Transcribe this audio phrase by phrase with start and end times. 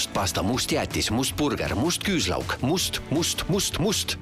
[0.00, 4.14] must pasta, must jäätis, must burger, must küüslauk, must, must, must, must.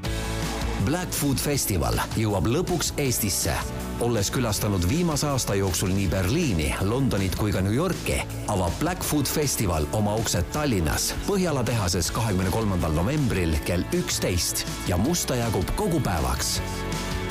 [0.84, 3.54] Black Food Festival jõuab lõpuks Eestisse.
[4.02, 8.18] olles külastanud viimase aasta jooksul nii Berliini, Londonit kui ka New Yorki,
[8.50, 14.98] avab Black Food Festival oma uksed Tallinnas Põhjala tehases kahekümne kolmandal novembril kell üksteist ja
[14.98, 16.58] musta jagub kogu päevaks.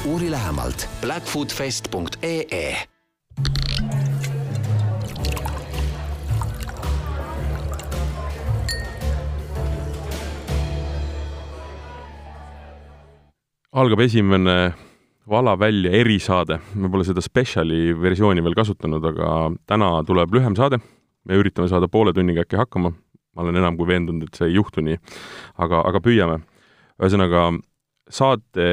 [0.06, 2.78] uuri lähemalt blackfoodfest.ee
[13.78, 14.74] algab esimene
[15.28, 19.32] Vala välja erisaade, me pole seda spetsiali versiooni veel kasutanud, aga
[19.68, 20.80] täna tuleb lühem saade,
[21.28, 22.94] me üritame saada poole tunniga äkki hakkama,
[23.36, 24.96] ma olen enam kui veendunud, et see ei juhtu nii,
[25.66, 26.40] aga, aga püüame.
[26.96, 27.44] ühesõnaga,
[28.10, 28.70] saate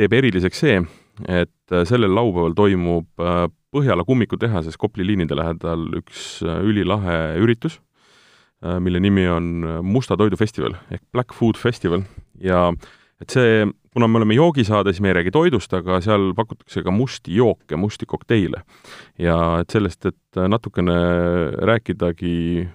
[0.00, 0.80] teeb eriliseks see,
[1.28, 7.82] et sellel laupäeval toimub äh, Põhjala kummikutehases Kopli liinide lähedal üks äh, ülilahe üritus,
[8.64, 12.08] äh, mille nimi on Musta toidu festival ehk Black Food Festival.
[12.40, 12.70] Ja
[13.20, 16.92] et see kuna me oleme joogisaade, siis me ei räägi toidust, aga seal pakutakse ka
[16.94, 18.62] musti jooke, musti kokteile.
[19.18, 20.96] ja et sellest, et natukene
[21.70, 22.68] rääkidagi,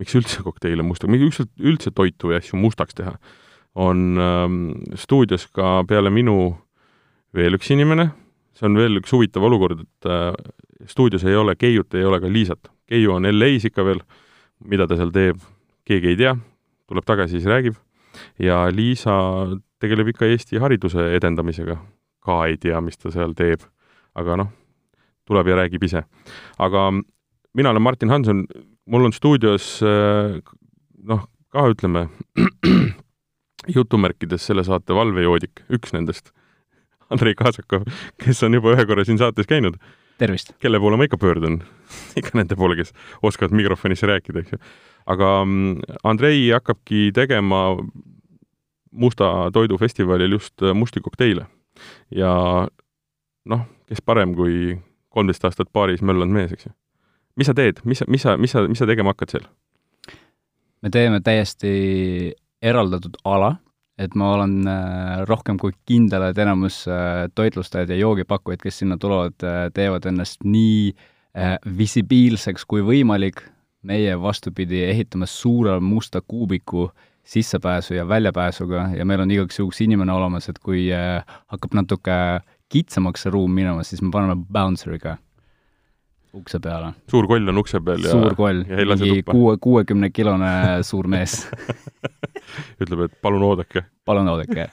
[0.00, 3.16] miks üldse kokteile musta, miks üldse, üldse toitu või asju mustaks teha,
[3.74, 4.58] on ähm,
[4.98, 6.54] stuudios ka peale minu
[7.36, 8.10] veel üks inimene,
[8.52, 10.34] see on veel üks huvitav olukord, et äh,
[10.86, 12.68] stuudios ei ole Keiut, ei ole ka Liisat.
[12.88, 14.02] Keiu on LA-s ikka veel,
[14.68, 15.40] mida ta seal teeb,
[15.88, 16.34] keegi ei tea,
[16.90, 17.78] tuleb tagasi, siis räägib,
[18.38, 19.14] ja Liisa
[19.82, 21.76] tegeleb ikka Eesti hariduse edendamisega.
[22.22, 23.64] ka ei tea, mis ta seal teeb,
[24.14, 24.50] aga noh,
[25.26, 26.04] tuleb ja räägib ise.
[26.58, 26.90] aga
[27.54, 28.44] mina olen Martin Hanson,
[28.86, 30.38] mul on stuudios äh,
[31.02, 32.06] noh, ka ütleme
[33.76, 36.32] jutumärkides selle saate valvejoodik, üks nendest,
[37.12, 37.84] Andrei Kaasakov,
[38.22, 39.76] kes on juba ühe korra siin saates käinud.
[40.18, 40.54] tervist!
[40.62, 41.60] kelle poole ma ikka pöördun
[42.20, 44.62] ikka nende poole, kes oskavad mikrofonisse rääkida, eks ju.
[45.10, 47.64] aga mm, Andrei hakkabki tegema
[48.92, 51.46] musta toidufestivalil just äh, musti kokteile.
[52.10, 52.68] ja
[53.44, 54.76] noh, kes parem kui
[55.08, 56.72] kolmteist aastat baaris möllanud mees, eks ju.
[57.36, 59.46] mis sa teed, mis sa, mis sa, mis sa, mis sa tegema hakkad seal?
[60.82, 61.72] me teeme täiesti
[62.62, 63.54] eraldatud ala,
[63.98, 68.98] et ma olen äh, rohkem kui kindel, et enamus äh, toitlustajad ja joogipakkujaid, kes sinna
[69.00, 69.38] tulevad,
[69.74, 70.92] teevad ennast nii
[71.78, 73.38] visibiilseks kui võimalik,
[73.88, 79.80] meie vastupidi, ehitame suure musta kuubiku äh, sissepääsu ja väljapääsuga ja meil on igaks juhuks
[79.84, 81.22] inimene olemas, et kui äh,
[81.52, 82.16] hakkab natuke
[82.72, 85.16] kitsamaks see ruum minema, siis me paneme bouncer'iga
[86.34, 86.92] ukse peale.
[87.12, 90.52] suur koll on ukse peal ja suur koll, mingi kuue, kuuekümnekilone
[90.86, 91.42] suur mees.
[92.82, 93.84] Ütleb, et palun oodake.
[94.04, 94.66] palun oodake.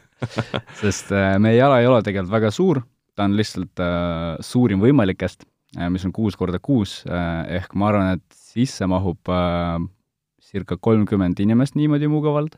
[0.80, 2.82] Sest äh, meie jala ei ole tegelikult väga suur,
[3.16, 5.46] ta on lihtsalt äh, suurim võimalikest
[5.78, 9.78] äh,, mis on kuus korda kuus ehk ma arvan, et sisse mahub äh,
[10.50, 12.58] circa kolmkümmend inimest niimoodi mugavalt,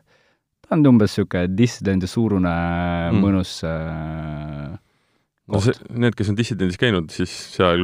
[0.61, 3.23] ta on umbes niisugune dissidendi suurune mm.
[3.23, 4.77] mõnus äh,
[5.51, 7.81] no see, need, kes on dissidendis käinud, siis seal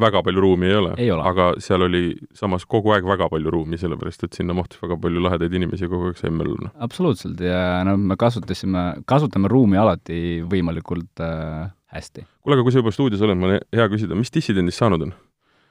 [0.00, 2.02] väga palju ruumi ei ole, ei ole., aga seal oli
[2.36, 5.92] samas kogu aeg väga palju ruumi, sellepärast et sinna mahtus väga palju lahedaid inimesi ja
[5.92, 6.72] kogu aeg sai mölluna.
[6.84, 12.26] absoluutselt ja no me kasutasime, kasutame ruumi alati võimalikult äh, hästi.
[12.42, 15.14] kuule, aga kui sa juba stuudios oled, mul on hea küsida, mis dissidendist saanud on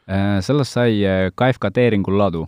[0.08, 0.38] äh,?
[0.46, 2.48] Sellest sai äh, KFK Teeringul ladu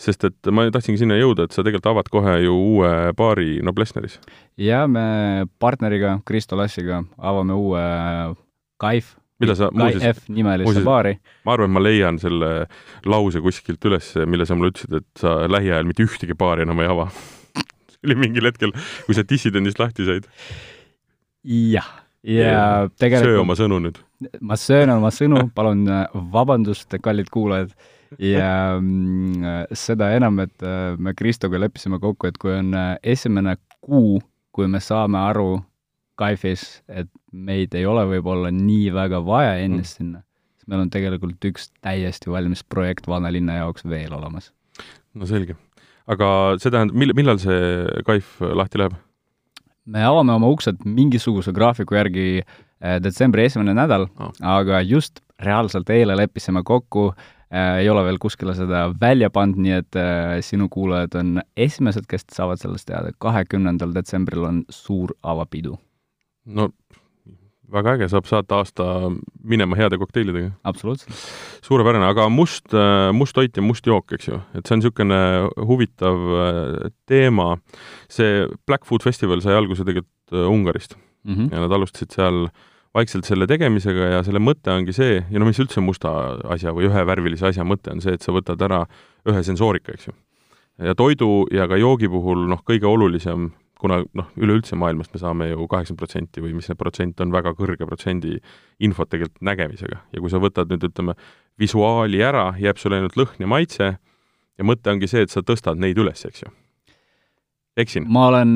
[0.00, 4.18] sest et ma tahtsingi sinna jõuda, et sa tegelikult avad kohe ju uue baari Noblessneris.
[4.60, 7.84] jaa, me partneriga, Kristo Lassiga avame uue
[8.80, 10.20] Kaif, mida sa muuseas,
[10.84, 11.16] baari.
[11.44, 12.50] ma arvan, et ma leian selle
[13.08, 16.90] lause kuskilt üles, mille sa mulle ütlesid, et sa lähiajal mitte ühtegi baari enam ei
[16.92, 17.08] ava
[17.90, 18.74] see oli mingil hetkel,
[19.06, 20.28] kui sa dissidendist lahti said.
[21.44, 21.88] jah,
[22.26, 24.02] ja tegelikult söö oma sõnu nüüd.
[24.44, 25.86] ma söön oma sõnu, palun
[26.34, 27.72] vabandust, kallid kuulajad
[28.34, 33.56] ja mm, seda enam, et äh, me Kristoga leppisime kokku, et kui on äh, esimene
[33.80, 34.18] kuu,
[34.54, 35.60] kui me saame aru
[36.20, 40.02] Kaifis, et meid ei ole võib-olla nii väga vaja ennast mm.
[40.02, 40.22] sinna,
[40.58, 44.50] siis meil on tegelikult üks täiesti valmis projekt vanalinna jaoks veel olemas.
[45.14, 45.56] no selge.
[46.10, 48.98] aga see tähendab, mil-, millal see Kaif lahti läheb?
[49.90, 55.88] me avame oma uksed mingisuguse graafiku järgi äh, detsembri esimene nädal oh., aga just reaalselt
[55.88, 60.36] eile leppisime kokku äh, äh, ei ole veel kuskile seda välja pannud, nii et äh,
[60.46, 63.10] sinu kuulajad on esimesed, kes saavad sellest teada.
[63.18, 65.78] kahekümnendal detsembril on suur avapidu.
[66.46, 66.70] no
[67.72, 68.84] väga äge, saab saata aasta
[69.42, 70.52] minema heade kokteilidega.
[70.64, 71.14] absoluutselt.
[71.66, 75.20] suurepärane, aga must, äh, must toit ja must jook, eks ju, et see on niisugune
[75.66, 77.56] huvitav äh, teema.
[78.08, 81.52] see Black Food Festival sai alguse tegelikult äh, Ungarist mm -hmm.
[81.52, 85.46] ja nad alustasid seal äh, vaikselt selle tegemisega ja selle mõte ongi see, ja no
[85.48, 86.10] mis üldse musta
[86.50, 88.82] asja või ühevärvilise asja mõte on see, et sa võtad ära
[89.30, 90.14] ühe sensoorika, eks ju.
[90.90, 93.50] ja toidu ja ka joogi puhul noh, kõige olulisem,
[93.80, 97.54] kuna noh, üleüldse maailmast me saame ju kaheksakümmend protsenti või mis see protsent on, väga
[97.56, 98.36] kõrge protsendi
[98.82, 101.14] infot tegelikult nägemisega ja kui sa võtad nüüd ütleme,
[101.60, 105.78] visuaali ära, jääb sulle ainult lõhn ja maitse ja mõte ongi see, et sa tõstad
[105.80, 106.50] neid üles, eks ju.
[107.78, 108.10] eksin?
[108.10, 108.50] ma olen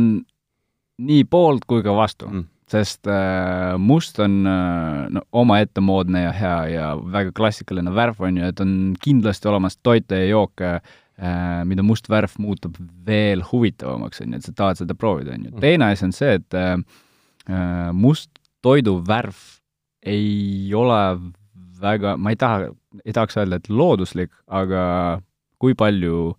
[1.04, 6.34] nii poolt kui ka vastu mm., sest äh, must on äh, no, omaette moodne ja
[6.34, 11.62] hea ja väga klassikaline värv, on ju, et on kindlasti olemas toite ja jooke äh,,
[11.68, 15.54] mida must värv muutub veel huvitavamaks, on ju, et sa tahad seda proovida, on ju.
[15.54, 15.62] Mm.
[15.64, 16.74] teine asi on see, et äh,
[17.48, 18.32] äh, must
[18.64, 19.38] toidu värv
[20.04, 21.00] ei ole
[21.80, 22.72] väga, ma ei taha,
[23.04, 24.84] ei tahaks öelda, et looduslik, aga
[25.62, 26.34] kui palju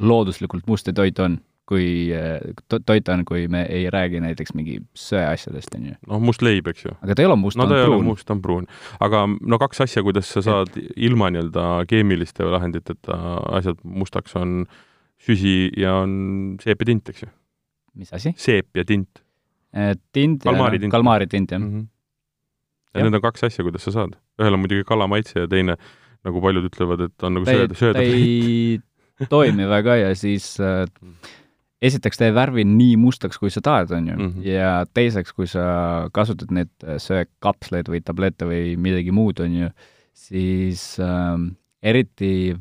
[0.00, 1.40] looduslikult musta toit on?
[1.70, 2.10] Kui
[2.70, 5.94] to-, toit on, kui me ei räägi näiteks mingi söeasjadest, on ju.
[6.10, 6.94] noh, must leib, eks ju.
[6.98, 8.08] aga ta ei ole must, no ta on pruun.
[8.08, 8.66] must, ta on pruun.
[9.06, 10.90] aga no kaks asja, kuidas sa saad et...
[11.08, 13.20] ilma nii-öelda keemiliste lahenditeta
[13.60, 14.64] asjad mustaks, on
[15.20, 17.30] süsi ja on seep ja tint, eks ju.
[18.02, 18.34] mis asi?
[18.40, 19.22] seep ja tint.
[20.10, 20.96] tint ja kalmaaritint.
[20.98, 21.72] kalmaaritint, jah mm.
[21.72, 21.88] -hmm.
[22.94, 23.06] ja Jah.
[23.06, 24.18] need on kaks asja, kuidas sa saad.
[24.42, 25.78] ühel on muidugi kala maitse ja teine,
[26.26, 28.80] nagu paljud ütlevad, et on nagu sööda, sööda ta ei
[29.28, 30.88] toimi väga ja siis äh,
[31.82, 34.28] esiteks ta ei värvi nii mustaks, kui sa tahad, on ju mm.
[34.28, 34.46] -hmm.
[34.48, 39.70] ja teiseks, kui sa kasutad neid äh, söökkapsleid või tablette või midagi muud, on ju,
[40.12, 41.38] siis äh,
[41.82, 42.56] eriti,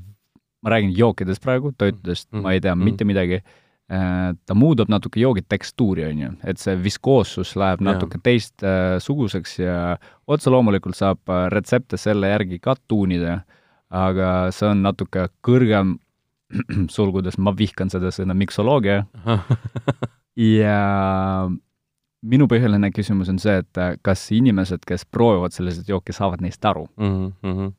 [0.63, 2.37] ma räägin jookidest praegu, toitudest mm.
[2.37, 2.43] -hmm.
[2.43, 2.83] ma ei tea Mhm.
[2.83, 3.41] mitte midagi
[3.91, 9.97] äh, ta muudab natuke joogi tekstuuri, on ju, et see viskoossus läheb natuke teistsuguseks ja
[10.27, 13.41] otse loomulikult saab äh, retsepte selle järgi ka tuunida,
[13.89, 15.97] aga see on natuke kõrgem
[16.95, 19.03] sulgudes ma vihkan seda sõna miksoloogia
[20.59, 20.77] ja
[22.19, 26.65] minu põhiline küsimus on see, et äh, kas inimesed, kes proovivad selliseid jooke, saavad neist
[26.65, 26.87] aru?
[26.99, 27.31] mm.
[27.43, 27.71] -hmm.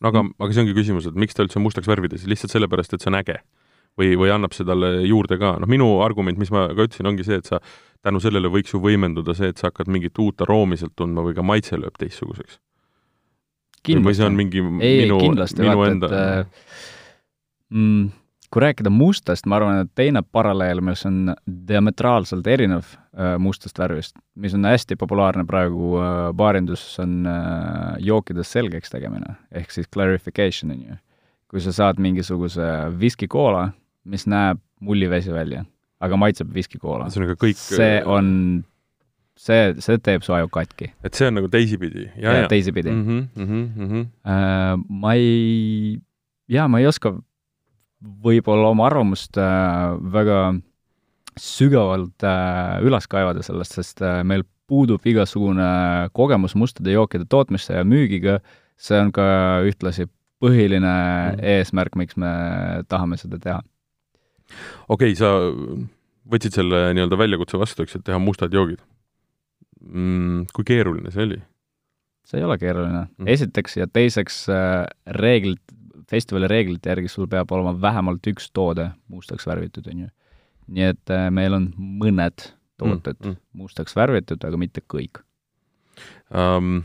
[0.00, 2.94] no aga, aga see ongi küsimus, et miks ta üldse mustaks värvida, siis lihtsalt sellepärast,
[2.94, 3.40] et see on äge
[3.98, 7.26] või, või annab see talle juurde ka, noh, minu argument, mis ma ka ütlesin, ongi
[7.26, 7.60] see, et sa
[8.04, 11.34] tänu sellele võiks ju võimenduda see, et sa hakkad mingit uut aroomi sealt tundma või
[11.34, 12.60] ka maitse lööb teistsuguseks.
[13.88, 16.46] või see on mingi ei, minu, minu vaata, enda et äh,
[17.74, 18.08] mm,
[18.52, 21.34] kui rääkida mustast, ma arvan, et teine paralleel, mis on
[21.68, 28.52] diametraalselt erinev äh, mustast värvist, mis on hästi populaarne praegu äh, baarinduses, on äh, jookides
[28.56, 30.98] selgeks tegemine, ehk siis clarification, on ju.
[31.48, 32.64] kui sa saad mingisuguse
[33.00, 33.70] viskikoola,
[34.08, 35.62] mis näeb mullivesi välja,
[36.00, 37.06] aga maitseb viskikoola.
[37.08, 38.28] ühesõnaga kõik see on,
[39.36, 40.92] see, see teeb su aju katki.
[41.04, 42.08] et see on nagu teisipidi
[42.48, 44.06] teisipidi mm -hmm, mm -hmm.
[44.24, 46.00] Äh, ma ei,
[46.48, 47.16] jaa, ma ei oska
[48.02, 50.38] võib-olla oma arvamust äh, väga
[51.38, 57.86] sügavalt äh, üles kaevada sellest, sest äh, meil puudub igasugune kogemus mustade jookide tootmisse ja
[57.88, 58.38] müügiga,
[58.78, 59.24] see on ka
[59.66, 60.08] ühtlasi
[60.42, 61.44] põhiline mm.
[61.56, 62.30] eesmärk, miks me
[62.90, 63.62] tahame seda teha.
[64.88, 65.32] okei okay,, sa
[66.28, 68.82] võtsid selle nii-öelda väljakutse vastu, eks, et teha mustad joogid
[69.80, 70.50] mm,.
[70.54, 71.40] kui keeruline see oli?
[72.28, 73.32] see ei ole keeruline mm.
[73.34, 74.44] esiteks ja teiseks
[75.16, 75.64] reeglid,
[76.08, 80.12] festivali reeglite järgi sul peab olema vähemalt üks toode mustaks värvitud, on ju.
[80.68, 85.22] nii et äh, meil on mõned tooted Mm, mm, mustaks värvitud, aga mitte kõik.
[86.30, 86.82] um,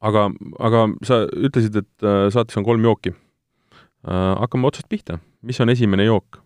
[0.00, 0.28] aga,
[0.58, 4.36] aga sa ütlesid, et uh, saates on kolm jooki uh,.
[4.40, 6.42] hakkame otsast pihta, mis on esimene jook?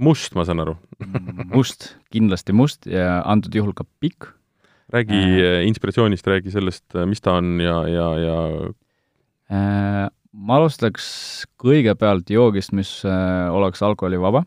[0.00, 0.76] must, ma saan aru.
[1.56, 4.32] must, kindlasti must ja antud juhul ka pikk.
[4.90, 5.66] räägi äh.
[5.68, 8.38] inspiratsioonist, räägi sellest, mis ta on ja, ja, ja
[9.50, 11.06] äh, ma alustaks
[11.60, 14.44] kõigepealt joogist, mis äh, oleks alkoholivaba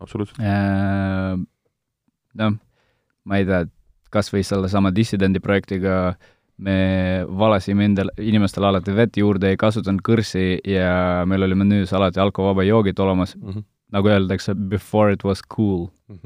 [0.00, 1.36] absoluutselt äh,.
[2.40, 2.58] noh,
[3.24, 3.64] ma ei tea,
[4.12, 6.14] kas või sellesama Dissidendi projektiga
[6.60, 12.20] me valasime endale, inimestele alati vett juurde, ei kasutanud kõrsi ja meil oli menüüs alati
[12.20, 13.48] alkovaba joogid olemas mm.
[13.48, 13.64] -hmm.
[13.96, 15.88] nagu öeldakse, before it was cool.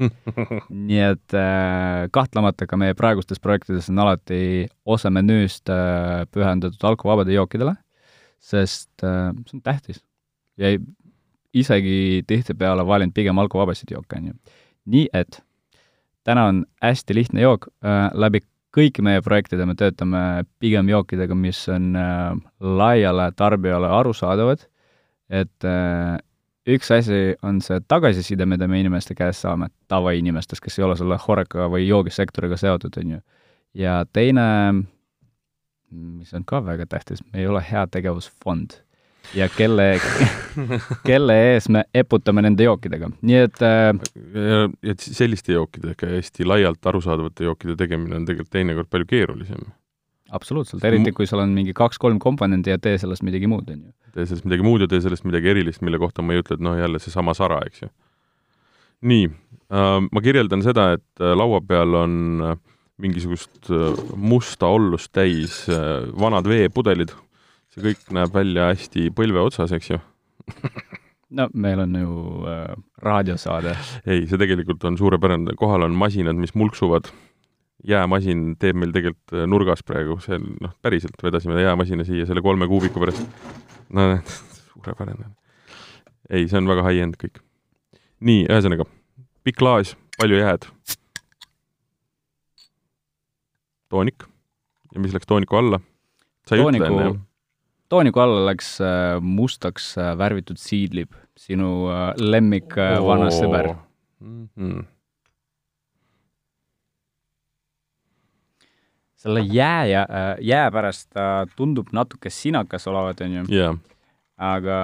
[0.89, 7.33] nii et äh, kahtlemata ka meie praegustes projektides on alati osa menüüst äh, pühendatud alkovabade
[7.33, 7.75] jookidele,
[8.45, 10.03] sest äh, see on tähtis.
[10.57, 10.79] ja ei,
[11.55, 14.33] isegi tihtipeale valin pigem alkovabasid jooke, on ju.
[14.85, 15.41] nii et
[16.23, 18.43] täna on hästi lihtne jook äh,, läbi
[18.75, 20.21] kõiki meie projektide me töötame
[20.59, 24.65] pigem jookidega, mis on äh, laiale tarbijale arusaadavad,
[25.29, 26.17] et äh,
[26.67, 31.17] üks asi on see tagasiside, mida me inimeste käest saame, tavainimestest, kes ei ole selle
[31.27, 33.21] horeka või joogisektoriga seotud, on ju.
[33.85, 34.47] ja teine,
[35.91, 38.79] mis on ka väga tähtis, me ei ole heategevusfond
[39.33, 39.87] ja kelle,
[41.09, 47.47] kelle ees me eputame nende jookidega, nii et äh, ja selliste jookidega hästi laialt arusaadavate
[47.47, 49.71] jookide tegemine on tegelikult teinekord palju keerulisem.
[50.31, 53.95] absoluutselt, eriti kui sul on mingi kaks-kolm komponendi ja tee sellest midagi muud, on ju.
[54.13, 56.65] tee sellest midagi muud ja tee sellest midagi erilist, mille kohta ma ei ütle, et
[56.65, 57.91] noh, jälle seesama sara, eks ju.
[59.05, 62.57] nii äh,, ma kirjeldan seda, et äh, laua peal on äh,
[63.01, 67.13] mingisugust äh, musta ollust täis äh, vanad veepudelid,
[67.73, 70.01] see kõik näeb välja hästi põlve otsas, eks ju
[71.35, 72.17] no meil on ju
[72.49, 73.75] äh, raadiosaade.
[74.05, 77.09] ei, see tegelikult on suurepärane, kohal on masinad, mis mulksuvad
[77.87, 82.43] jäämasin teeb meil tegelikult äh, nurgas praegu, see on noh, päriselt vedasime jäämasina siia selle
[82.45, 83.25] kolme kuubiku pärast.
[83.93, 84.07] no
[84.73, 85.31] suurepärane.
[86.29, 87.41] ei, see on väga high-end kõik.
[88.25, 88.87] nii, ühesõnaga,
[89.43, 90.69] pikk klaas, palju jääd.
[93.95, 94.25] Toonik.
[94.93, 95.79] ja mis läks tooniku alla?
[96.47, 97.21] sa ei tooniku, ütle enne, jah?
[97.89, 103.75] tooniku alla läks äh, mustaks äh, värvitud siidlip, sinu äh, lemmik äh, vana sõber.
[104.19, 104.49] mm.
[104.57, 104.83] -hmm.
[109.25, 110.05] selle jää ja
[110.41, 113.73] jää pärast ta tundub natuke sinakas olevat, on ju, jaa,
[114.37, 114.77] aga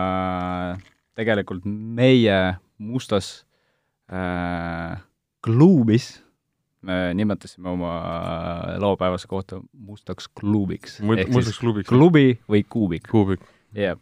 [1.15, 3.45] tegelikult meie mustas
[4.09, 4.97] äh,
[5.45, 6.23] kluubis
[6.81, 10.99] me nimetasime oma äh, laupäevase kohta mustaks klubiks.
[11.01, 11.89] mustaks klubiks.
[11.89, 13.09] klubi või kuubik.
[13.11, 13.43] kuubik.
[13.73, 13.99] jah yeah.,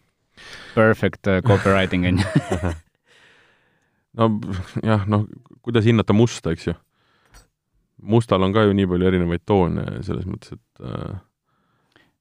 [0.76, 2.74] perfect uh, copywriting on ju.
[4.18, 4.30] no
[4.84, 5.26] jah, noh,
[5.62, 6.76] kuidas hinnata musta, eks ju.
[8.02, 11.18] mustal on ka ju nii palju erinevaid toone selles mõttes, et äh,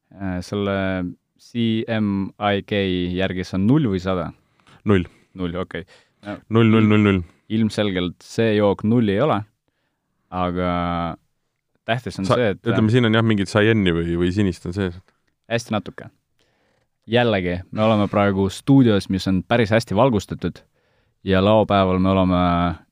[0.08, 1.04] Äh, selle
[1.38, 2.72] CMYK
[3.18, 4.30] järgi see on null või sada?
[4.88, 5.04] null,
[5.36, 6.38] null, okei okay.
[6.48, 7.18] null, null, null, null.
[7.52, 9.36] ilmselgelt see jook null ei ole,
[10.30, 11.16] aga
[11.84, 14.76] tähtis on Sa- see, et ütleme, siin on jah, mingit Cayenne'i või, või sinist on
[14.76, 14.98] sees.
[15.48, 16.10] hästi natuke.
[17.06, 20.60] jällegi, me oleme praegu stuudios, mis on päris hästi valgustatud
[21.24, 22.42] ja laupäeval me oleme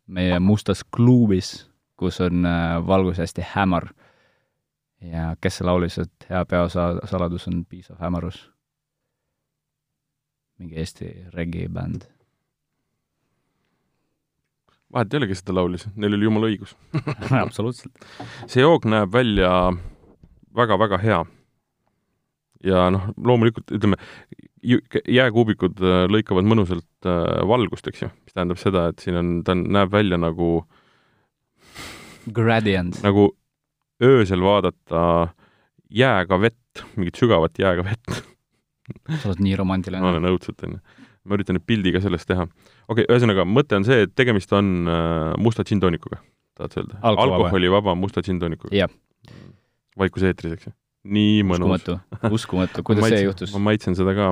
[0.07, 3.89] meie mustas kluubis, kus on äh, valgus hästi hämar.
[5.01, 8.51] ja kes laulis, et hea peosaladus on piisav hämarus?
[10.59, 12.07] mingi Eesti reggae-bänd.
[14.95, 16.75] Vahet ei ole, kes seda laulis, neil oli jumala õigus.
[17.45, 18.07] absoluutselt.
[18.47, 19.51] see jook näeb välja
[20.57, 21.23] väga-väga hea.
[22.67, 23.99] ja noh, loomulikult ütleme,
[24.65, 29.55] jääkuubikud äh, lõikavad mõnusalt äh, valgust, eks ju, mis tähendab seda, et siin on, ta
[29.59, 30.65] näeb välja nagu,
[32.35, 33.03] Gradient.
[33.07, 33.29] nagu
[34.03, 35.03] öösel vaadata
[35.93, 38.25] jääga vett, mingit sügavat jääga vett
[39.21, 40.03] sa oled nii romantiline.
[40.03, 40.81] ma olen õudselt, onju.
[41.27, 42.47] Ma üritan nüüd pildi ka sellest teha.
[42.47, 46.21] okei okay,, ühesõnaga, mõte on see, et tegemist on äh, musta džintoonikuga,
[46.59, 47.01] tahad sa öelda?
[47.13, 48.75] Alkoholivaba musta džintoonikuga.
[48.77, 48.93] jah,
[49.99, 50.75] vaikus eetris, eks ju.
[51.17, 51.83] nii mõnus.
[51.83, 53.55] uskumatu, uskumatu, kuidas see juhtus?
[53.57, 54.31] ma maitsen seda ka.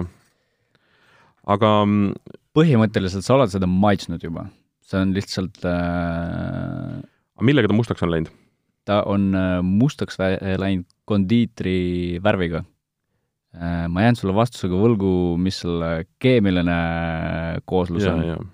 [1.57, 4.49] aga mm, põhimõtteliselt sa oled seda maitsnud juba.
[4.85, 7.03] see on lihtsalt äh,
[7.43, 8.33] millega ta mustaks on läinud?
[8.85, 12.65] ta on äh, mustaks läinud kondiitri värviga.
[13.55, 15.09] Ma jään sulle vastusega võlgu,
[15.39, 16.75] mis selle keemiline
[17.71, 18.49] kooslus ja, on,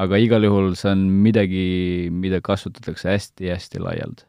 [0.00, 1.64] aga igal juhul see on midagi,
[2.12, 4.26] mida kasutatakse hästi-hästi laialt.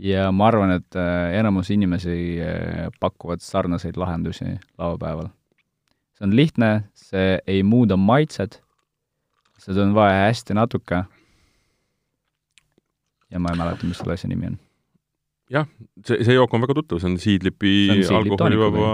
[0.00, 5.28] ja ma arvan, et äh, enamus inimesi äh, pakuvad sarnaseid lahendusi laupäeval.
[6.16, 8.62] see on lihtne, see ei muuda maitset,
[9.58, 11.04] seda on vaja hästi natuke.
[13.30, 14.58] ja ma ei mäleta, mis selle asja nimi on.
[16.06, 17.64] See, see jook on väga tuttav, see on Seedlip
[18.14, 18.90] alkoholivaba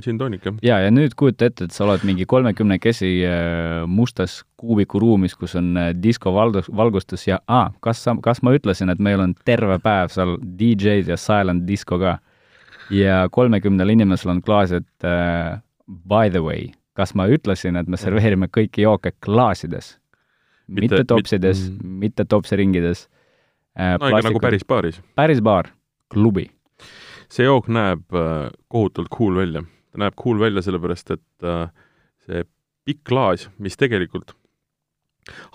[0.00, 0.58] džinntoonik, jah.
[0.66, 5.72] ja, ja nüüd kujuta ette, et sa oled mingi kolmekümnekesi äh, mustas kuubikuruumis, kus on
[5.80, 10.12] äh, diskovalgus, valgustus ja aa, kas sa, kas ma ütlesin, et meil on terve päev
[10.12, 12.18] seal DJ-d ja silent disco ka.
[12.90, 18.50] ja kolmekümnel inimesel on klaasid äh, by the way, kas ma ütlesin, et me serveerime
[18.52, 19.96] kõiki jooke klaasides?
[20.70, 23.08] Mitte- mitte topsides mit-, mitte topsiringides.
[24.00, 25.02] No ikka nagu päris baaris.
[25.18, 25.72] päris baar,
[26.12, 26.50] klubi
[27.30, 29.62] see jook näeb äh, kohutavalt cool välja.
[29.90, 31.70] ta näeb cool välja sellepärast, et äh,
[32.26, 32.44] see
[32.88, 34.34] pikk klaas, mis tegelikult,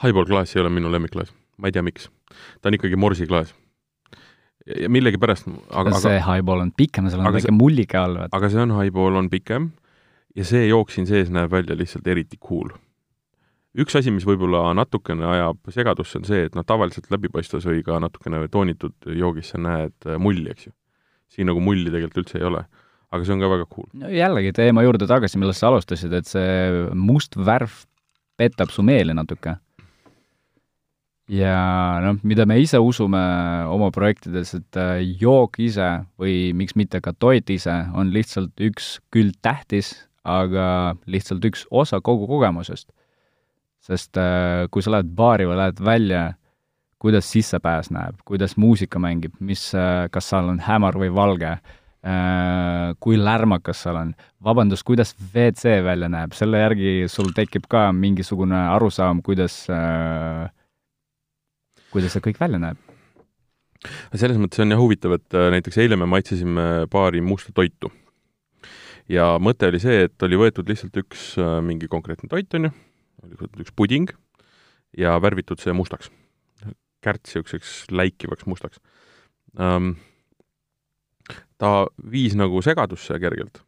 [0.03, 2.10] highball klaas ei ole minu lemmikklaas, ma ei tea, miks.
[2.62, 3.53] ta on ikkagi morsiklaas.
[4.65, 8.51] ja millegipärast, aga, aga, see highball on pikem, seal on aga väike mullike all, aga
[8.51, 9.72] see on highball, on pikem
[10.36, 12.72] ja see jook siin sees näeb välja lihtsalt eriti cool.
[13.82, 18.00] Üks asi, mis võib-olla natukene ajab segadusse, on see, et noh, tavaliselt läbipaistvas või ka
[18.03, 20.75] natukene toonitud joogis sa näed äh, mulli, eks ju.
[21.36, 22.63] siin nagu mulli tegelikult üldse ei ole.
[23.12, 23.89] aga see on ka väga cool.
[24.00, 27.84] no jällegi teema juurde tagasi, millest sa alustasid, et see must värv
[28.38, 29.55] petab su meeli natuke.
[31.32, 31.55] ja
[32.03, 33.22] noh, mida me ise usume
[33.74, 39.00] oma projektides, et äh, jook ise või miks mitte ka toit ise on lihtsalt üks
[39.12, 42.91] küll tähtis, aga lihtsalt üks osa kogu kogemusest.
[43.86, 46.25] Sest äh, kui sa lähed baari või lähed välja,
[47.01, 49.68] kuidas sissepääs näeb, kuidas muusika mängib, mis,
[50.12, 51.51] kas seal on hämar või valge,
[52.06, 54.13] äh, kui lärmakas seal on,
[54.44, 60.48] vabandust, kuidas WC välja näeb, selle järgi sul tekib ka mingisugune arusaam, kuidas äh,,
[61.94, 62.82] kuidas see kõik välja näeb.
[64.15, 67.92] selles mõttes on jah huvitav, et äh, näiteks eile me maitsesime paari musta toitu.
[69.10, 72.75] ja mõte oli see, et oli võetud lihtsalt üks äh, mingi konkreetne toit, on ju,
[73.24, 74.10] oli üks puding
[74.98, 76.10] ja värvitud see mustaks.
[77.05, 78.79] kärts niisuguseks läikivaks mustaks
[79.60, 79.95] um,
[81.62, 83.62] ta viis nagu segadusse kergelt,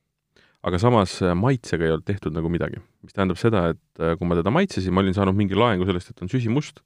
[0.66, 2.82] aga samas äh, maitsega ei olnud tehtud nagu midagi.
[3.06, 6.10] mis tähendab seda, et äh, kui ma teda maitsesin, ma olin saanud mingi laengu sellest,
[6.12, 6.82] et on süsimust,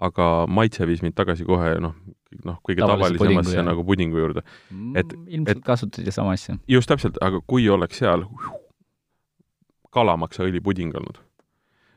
[0.00, 1.94] aga maitse viis mind tagasi kohe noh,
[2.44, 4.42] noh, kõige Tavalise tavalisemasse pudingu, nagu pudingu juurde.
[4.96, 6.58] Et- Mm, ilmselt et- kasutati sama asja.
[6.68, 8.26] just täpselt, aga kui oleks seal
[9.94, 11.20] kalamaksaõli puding olnud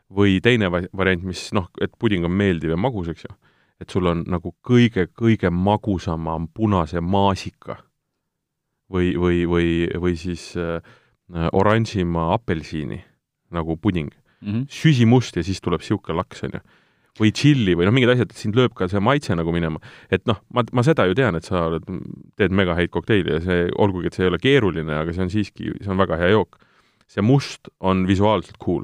[0.09, 3.35] või teine va- variant, mis noh, et puding on meeldiv ja magus, eks ju,
[3.81, 7.77] et sul on nagu kõige-kõige magusama punase maasika
[8.91, 9.69] või, või, või,
[10.01, 10.81] või siis äh,
[11.53, 13.03] oranžima apelsini
[13.51, 14.11] nagu puding,
[14.41, 14.65] Mm -hmm.
[14.71, 16.59] süsimust ja siis tuleb niisugune laks, on ju.
[17.19, 19.79] või tšilli või noh, mingid asjad, et sind lööb ka see maitse nagu minema.
[20.09, 21.83] et noh, ma, ma seda ju tean, et sa oled,
[22.37, 25.29] teed mega häid kokteile ja see, olgugi et see ei ole keeruline, aga see on
[25.29, 26.57] siiski, see on väga hea jook.
[27.07, 28.83] see must on visuaalselt cool.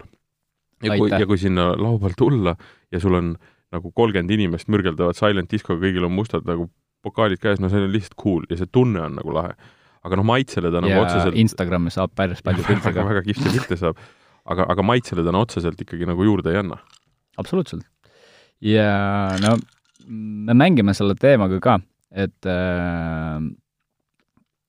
[0.85, 2.55] Ja kui, ja kui sinna laua peal tulla
[2.93, 3.35] ja sul on
[3.75, 6.69] nagu kolmkümmend inimest mürgeldavad silent discoga, kõigil on mustad nagu
[7.05, 9.55] pokaalid käes, no see on lihtsalt cool ja see tunne on nagu lahe.
[10.05, 13.05] aga noh, maitsele ta nagu ja otseselt Instagrami saab päris palju pilte ka.
[13.09, 13.99] väga kihvte pilte saab,
[14.45, 16.79] aga, aga maitsele ta no otseselt ikkagi nagu juurde ei anna.
[17.41, 17.85] absoluutselt.
[18.61, 18.89] ja
[19.41, 19.57] no
[20.07, 21.79] me mängime selle teemaga ka,
[22.13, 23.39] et äh,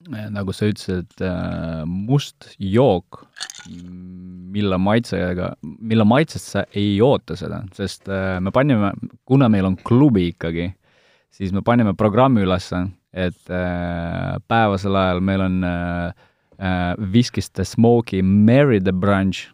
[0.09, 3.25] nagu sa ütlesid äh,, must jook,
[4.55, 8.93] mille maitsega, mille maitsest sa ei oota seda, sest äh, me panime,
[9.29, 10.71] kuna meil on klubi ikkagi,
[11.35, 12.87] siis me panime programmi ülesse,
[13.17, 15.61] et äh, päevasel ajal meil on
[17.53, 19.51] the Smoky Mary the Brunch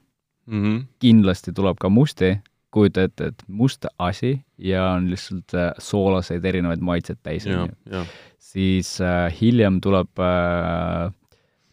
[0.47, 0.63] mm.
[0.63, 0.85] -hmm.
[0.99, 2.37] kindlasti tuleb ka musti,
[2.73, 8.05] kujuta ette, et must asi ja on lihtsalt äh, soolaseid erinevaid maitseid täis, on ju.
[8.53, 11.12] siis äh, hiljem tuleb äh,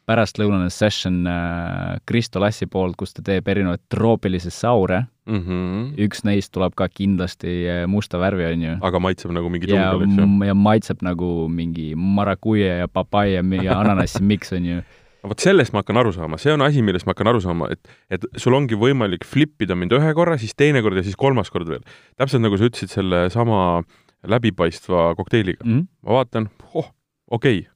[0.09, 5.41] pärastlõunane session äh, Kristo Lassi poolt, kus ta teeb erinevaid troopilisi saure, mm.
[5.43, 5.83] -hmm.
[6.05, 8.77] üks neist tuleb ka kindlasti äh, musta värvi, on ju.
[8.81, 10.47] aga maitseb nagu mingi ja, tungel, eks ju.
[10.49, 14.81] ja maitseb nagu mingi marakuia ja papaia ja ananassi miks, on ju.
[15.23, 17.91] Vot sellest ma hakkan aru saama, see on asi, millest ma hakkan aru saama, et,
[18.13, 21.51] et sul ongi võimalik flip ida mind ühe korra, siis teine kord ja siis kolmas
[21.53, 21.83] kord veel.
[22.19, 23.83] täpselt nagu sa ütlesid selle sama
[24.27, 25.87] läbipaistva kokteiliga Mm -hmm.
[26.03, 26.91] ma vaatan, oh,
[27.31, 27.71] okei okay,,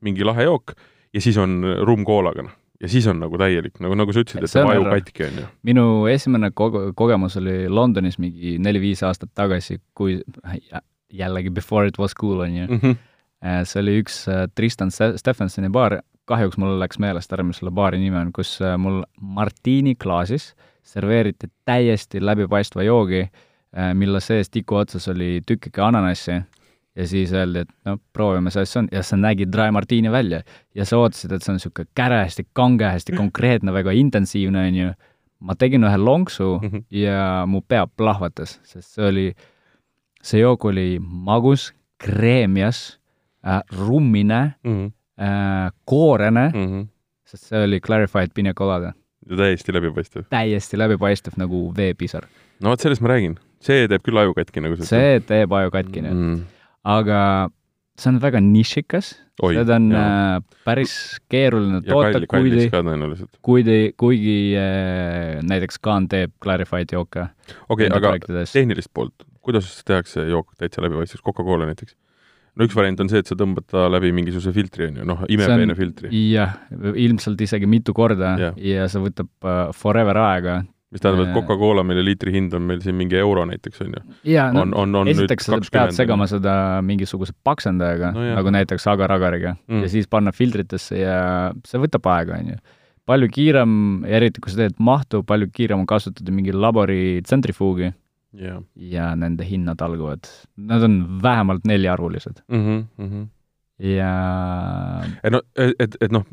[0.00, 0.74] mingi lahe jook
[1.14, 2.54] ja siis on rumm koolaga, noh.
[2.80, 5.46] ja siis on nagu täielik, nagu, nagu sa ütlesid, et vaju katki on ju.
[5.62, 10.20] minu esimene koge-, kogemus oli Londonis mingi neli-viis aastat tagasi, kui
[11.10, 12.66] jällegi Before it was cool, on ju.
[12.66, 13.64] Mm -hmm.
[13.64, 17.72] see oli üks äh, Tristan Ste- Stephensoni baar, kahjuks mul läks meelest ära, mis selle
[17.74, 20.52] baari nimi on, kus äh, mul martiini klaasis
[20.88, 23.26] serveeriti täiesti läbipaistva joogi,
[23.94, 26.38] mille sees tiku otsas oli tükike ananassi
[26.96, 30.40] ja siis öeldi, et no proovime, mis see on, ja see nägi dry martini välja.
[30.74, 34.74] ja sa ootasid, et see on niisugune käre, hästi kange, hästi konkreetne, väga intensiivne, on
[34.80, 34.94] ju.
[35.40, 36.84] ma tegin ühe lonksu Mhm.
[36.90, 39.26] ja mu pea plahvatas, sest see oli,
[40.22, 42.98] see jook oli magus, kreemias
[43.44, 44.92] äh,, rummine Mm -hmm.
[45.18, 46.86] Äh,, koorene mm, Mm -hmm.
[47.24, 48.92] sest see oli clarified pina colada.
[49.36, 50.24] täiesti läbipaistev.
[50.30, 52.26] täiesti läbipaistev nagu veepisar.
[52.60, 53.38] no vot, sellest ma räägin.
[53.60, 56.42] see teeb küll aju katki, nagu sa see teeb aju katki nüüd mm.
[56.84, 57.50] aga
[57.98, 59.10] see on väga nišikas,
[59.42, 60.36] seda on jaa.
[60.38, 60.92] äh, päris
[61.28, 62.68] keeruline toota, kuigi
[63.42, 67.26] kuigi, kuigi äh, näiteks Kaan teeb clarified jooke
[67.68, 71.96] okei okay,, aga tehnilist poolt, kuidas tehakse jook täitsa läbipaistvaks, Coca-Cola näiteks?
[72.58, 75.22] No üks variant on see, et sa tõmbad ta läbi mingisuguse filtri, on ju, noh,
[75.30, 78.58] imepeene filtri, jah, ilmselt isegi mitu korda Jah.
[78.58, 80.56] ja see võtab äh, forever aega.
[80.92, 81.36] mis tähendab, et Äh.
[81.36, 84.74] Coca-Cola, mille liitri hind on meil siin mingi euro näiteks, on ju, ja no on,
[84.74, 89.84] on, on nüüd esiteks sa pead segama seda mingisuguse paksendajaga No nagu näiteks agar-agariga mm.
[89.84, 91.20] ja siis panna filtritesse ja
[91.68, 92.58] see võtab aega, on ju.
[93.08, 93.72] palju kiirem,
[94.08, 97.92] eriti kui sa teed mahtu, palju kiirem on kasutada mingi labori tsentrifuugi
[98.36, 98.62] jah.
[98.76, 103.24] ja nende hinnad algavad, nad on vähemalt neljaarvulised Mhm, mhm.
[103.78, 104.12] ja
[105.22, 106.24] et no, et, et noh,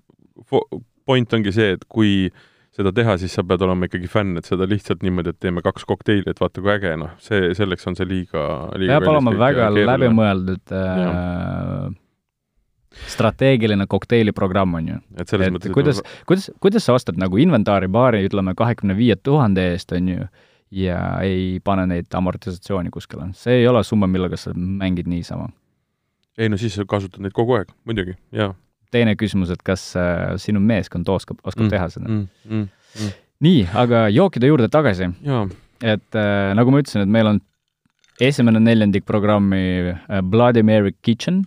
[1.05, 2.31] point ongi see, et kui
[2.75, 5.85] seda teha, siis sa pead olema ikkagi fänn, et seda lihtsalt niimoodi, et teeme kaks
[5.87, 9.69] kokteili, et vaata kui äge, noh, see, selleks on see liiga, liiga peab olema väga
[9.77, 11.93] läbimõeldud äh,
[13.11, 14.97] strateegiline kokteiliprogramm, on ju.
[15.19, 19.15] et selles et mõttes, kuidas, kuidas, kuidas sa ostad nagu inventaari baari, ütleme, kahekümne viie
[19.15, 20.27] tuhande eest, on ju,
[20.75, 23.29] ja ei pane neid amortisatsiooni kuskile.
[23.37, 25.49] see ei ole summa, millega sa mängid niisama.
[26.37, 28.53] ei no siis sa kasutad neid kogu aeg, muidugi, jaa.
[28.91, 32.27] teine küsimus, et kas äh, sinu meeskond oskab, oskab Mm, teha seda mm..
[32.49, 32.67] mm,
[32.99, 35.11] mm, nii, aga jookide juurde tagasi,
[35.83, 37.41] et äh, nagu ma ütlesin, et meil on
[38.21, 41.43] esimene neljandik programmi äh, Bloody Mary Kitchen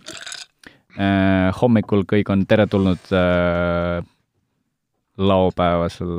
[0.97, 1.49] äh,.
[1.61, 4.01] hommikul kõik on teretulnud äh,
[5.19, 6.11] laupäevasel,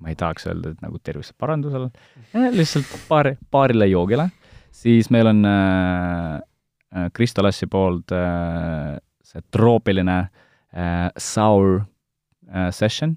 [0.00, 4.30] ma ei tahaks öelda, et nagu terviseparandusel äh,, lihtsalt paari, paarile joogile,
[4.72, 6.40] siis meil on äh,
[6.96, 10.18] äh, Kristo Lassi poolt äh, see troopiline
[10.72, 11.84] äh, sour
[12.48, 13.16] äh, session,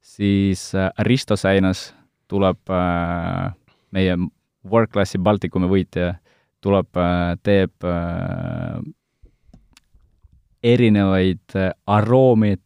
[0.00, 1.92] siis äh, Risto Säinas
[2.28, 3.52] tuleb äh,
[3.94, 4.18] meie
[4.64, 6.14] Work-klassi Baltikumi võitja,
[6.64, 8.80] tuleb äh,, teeb äh,
[10.64, 12.56] erinevaid äh, aroomi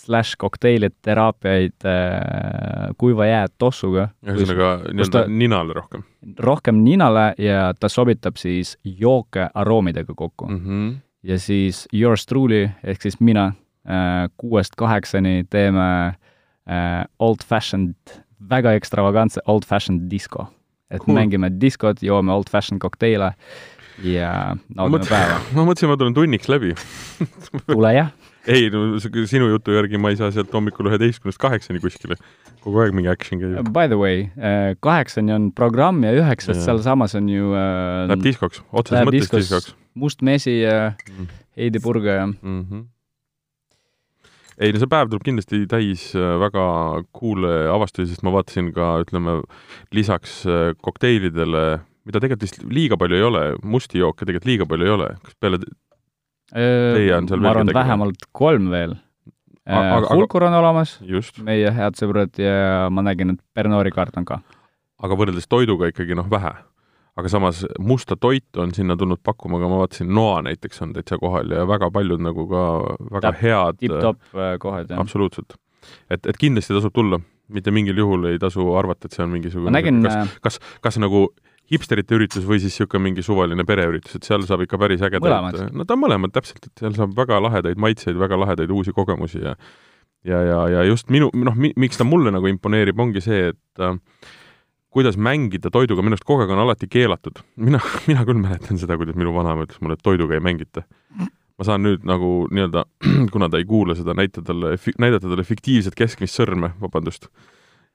[0.00, 4.08] slaš kokteilid, teraapiaid äh, kuiva jää tossuga.
[4.26, 6.04] ühesõnaga nii-öelda ninale rohkem
[6.38, 10.54] rohkem ninale ja ta sobitab siis jooke aroomidega kokku mm..
[10.54, 10.66] mm.
[10.66, 10.94] -hmm.
[11.22, 18.72] ja siis yours truly ehk siis mina äh, kuuest kaheksani teeme äh, old fashioned, väga
[18.72, 20.46] ekstravagantse old fashioned disko.
[20.90, 21.14] et cool.
[21.14, 23.32] mängime diskot, joome old fashioned kokteile
[24.02, 25.40] ja naudime päeva.
[25.56, 26.74] ma mõtlesin, ma tulen tunniks läbi.
[27.66, 28.10] tule jah,
[28.50, 32.18] ei no sinu jutu järgi ma ei saa sealt hommikul üheteistkümnest kaheksani kuskile.
[32.60, 33.72] kogu aeg mingi action käib.
[33.72, 34.28] by the way,
[34.84, 40.22] kaheksani on programm ja üheksast sealsamas on ju äh, Läheb diskoks, otseses mõttes diskoks Must
[40.22, 41.28] Mesi ja mm.
[41.58, 42.62] Heidi Purga ja mm.
[42.62, 42.86] -hmm.
[44.58, 46.64] ei no see päev tuleb kindlasti täis äh, väga
[47.16, 49.40] cool'e avastusi, sest ma vaatasin ka, ütleme,
[49.92, 54.88] lisaks äh, kokteilidele, mida tegelikult vist liiga palju ei ole, musti jooke tegelikult liiga palju
[54.88, 55.62] ei ole, kas peale
[56.54, 58.96] Teie on seal ma arvan, kedagi vähemalt kolm veel.
[59.70, 60.96] Aga- Hulkur on olemas,
[61.46, 64.40] meie head sõbrad ja ma nägin, et Bernori kaart on ka.
[65.02, 66.50] aga võrreldes toiduga ikkagi noh, vähe.
[67.20, 71.18] aga samas musta toitu on sinna tulnud pakkuma ka, ma vaatasin, Noa näiteks on täitsa
[71.20, 72.62] kohal ja väga paljud nagu ka
[73.10, 74.98] väga Täp- head tipp-topp äh, kohad, jah.
[75.00, 75.54] absoluutselt.
[76.10, 79.70] et, et kindlasti tasub tulla, mitte mingil juhul ei tasu arvata, et see on mingisugune
[79.70, 81.28] ma nägin, kas, kas, kas nagu
[81.70, 85.30] hipsterite üritus või siis niisugune mingi suvaline pereüritus, et seal saab ikka päris ägedaid
[85.76, 89.44] no ta on mõlemad täpselt, et seal saab väga lahedaid maitseid, väga lahedaid uusi kogemusi
[89.44, 89.54] ja
[90.24, 93.84] ja, ja, ja just minu, noh mi,, miks ta mulle nagu imponeerib, ongi see, et
[93.84, 93.96] äh,
[94.90, 97.42] kuidas mängida toiduga, minu arust kogu aeg on alati keelatud.
[97.56, 97.80] mina,
[98.10, 100.84] mina küll mäletan seda, kuidas minu vanaema ütles mulle, et toiduga ei mängita.
[101.60, 102.84] ma saan nüüd nagu nii-öelda,
[103.34, 107.28] kuna ta ei kuula seda, näita talle, näidata talle fiktiivset keskmist sõrme, vabandust,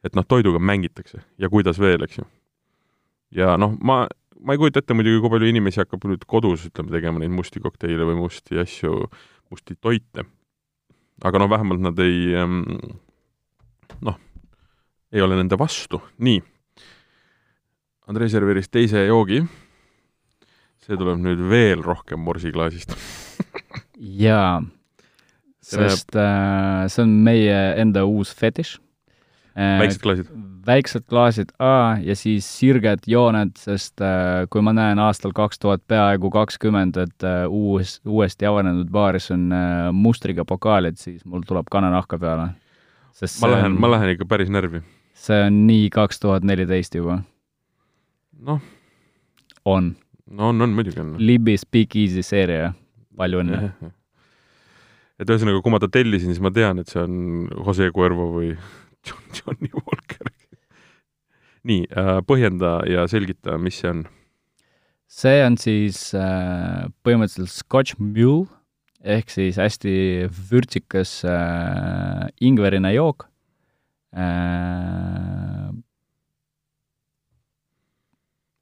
[0.05, 2.27] et noh, toiduga mängitakse ja kuidas veel, eks ju.
[3.33, 4.03] Ja noh, ma,
[4.41, 7.61] ma ei kujuta ette muidugi, kui palju inimesi hakkab nüüd kodus, ütleme, tegema neid musti
[7.63, 9.07] kokteile või musti asju,
[9.53, 10.27] musti toite.
[11.23, 12.61] aga no vähemalt nad ei ähm,
[14.03, 14.19] noh,
[15.11, 16.41] ei ole nende vastu, nii.
[18.09, 19.41] Andrei serveeris teise joogi.
[20.85, 22.91] see tuleb nüüd veel rohkem morsiklaasist.
[24.25, 24.59] jaa,
[25.65, 28.75] sest äh, see on meie enda uus fetiš
[29.55, 29.79] äh,.
[29.81, 30.29] väiksed klaasid.
[30.65, 35.84] Väiksed klaasid A ja siis sirged jooned, sest äh, kui ma näen aastal kaks tuhat
[35.88, 41.69] peaaegu kakskümmend, et äh, uus, uuesti avanenud baaris on äh, mustriga pokaalid, siis mul tuleb
[41.71, 42.49] kananahka peale.
[43.41, 44.82] ma lähen, ma lähen ikka päris närvi.
[45.13, 47.21] see on nii kaks tuhat neliteist juba,
[48.39, 48.62] noh,
[49.65, 49.95] on.
[50.28, 51.15] no on, on muidugi on.
[51.17, 52.73] Libby Speakeasy seeria,
[53.17, 53.69] palju õnne.
[55.19, 58.56] et ühesõnaga, kui ma ta tellisin, siis ma tean, et see on Jose Cuervo või
[59.08, 59.69] John, Johnny.
[61.65, 64.04] Nii äh,, põhjenda ja selgita, mis see on.
[65.12, 68.47] see on siis äh, põhimõtteliselt Scotch Mule
[69.06, 69.95] ehk siis hästi
[70.49, 73.28] vürtsikas äh, ingverine jook
[74.15, 75.71] äh,.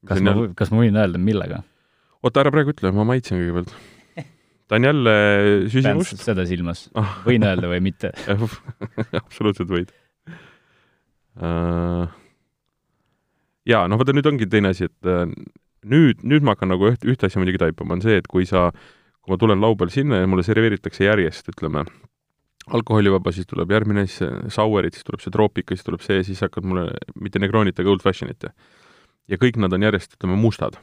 [0.07, 1.63] kas ma, kas ma võin öelda, millega?
[2.23, 3.75] oota, ära praegu ütle, ma maitsen kõigepealt.
[4.67, 5.15] ta on jälle
[5.71, 6.23] süsimust.
[6.23, 8.15] seda silmas, ah, võin öelda või mitte?
[9.23, 9.95] absoluutselt võid
[11.43, 12.22] uh,.
[13.69, 15.27] jaa, noh, vaata nüüd ongi teine asi, et uh,
[15.89, 18.69] nüüd, nüüd ma hakkan nagu üht, ühte asja muidugi taipama, on see, et kui sa,
[19.23, 21.85] kui ma tulen laupäeval sinna ja mulle serveeritakse järjest, ütleme,
[22.73, 26.67] alkoholivaba, siis tuleb järgmine, siis Sauerit, siis tuleb see Troopika, siis tuleb see, siis hakkad
[26.67, 26.87] mulle
[27.19, 28.53] mitte Negronit, aga Old Fashionit ja
[29.31, 30.79] ja kõik nad on järjest, ütleme, mustad.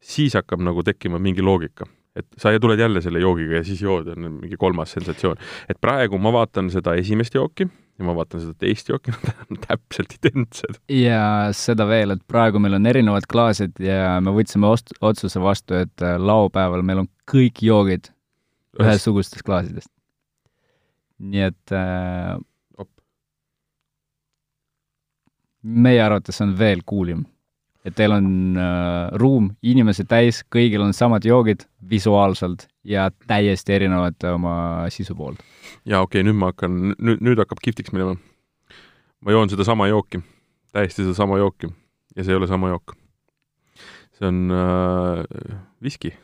[0.00, 1.84] siis hakkab nagu tekkima mingi loogika,
[2.16, 5.36] et sa tuled jälle selle joogiga ja siis jood, on mingi kolmas sensatsioon.
[5.68, 7.68] et praegu ma vaatan seda esimest jooki
[8.00, 10.80] ja ma vaatan seda teist jooki, nad on täpselt identsed.
[10.94, 11.22] ja
[11.56, 16.06] seda veel, et praegu meil on erinevad klaasid ja me võtsime ost-, otsuse vastu, et
[16.06, 18.10] äh, laupäeval meil on kõik joogid
[18.80, 19.90] ühesugustest klaasidest.
[21.20, 22.38] nii et äh,
[22.80, 22.88] Op.
[25.60, 27.26] meie arvates on veel kuulim.
[27.84, 34.24] et teil on äh, ruum inimesi täis, kõigil on samad joogid visuaalselt ja täiesti erinevad
[34.32, 35.42] oma sisu poolt.
[35.84, 38.16] jaa, okei okay,, nüüd ma hakkan, nüüd, nüüd hakkab kihvtiks minema.
[39.20, 40.22] ma joon sedasama jooki,
[40.72, 41.70] täiesti sedasama jooki
[42.16, 42.96] ja see ei ole sama jook.
[44.16, 45.24] see on äh,
[45.82, 46.14] viski.